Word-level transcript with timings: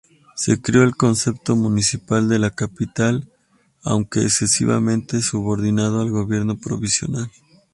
Se 0.35 0.59
creó 0.59 0.81
el 0.81 0.95
Concejo 0.95 1.55
Municipal 1.55 2.27
de 2.27 2.39
la 2.39 2.49
capital, 2.49 3.29
aunque 3.83 4.23
excesivamente 4.23 5.21
subordinado 5.21 6.01
al 6.01 6.09
gobierno 6.09 6.57
provincial. 6.57 7.29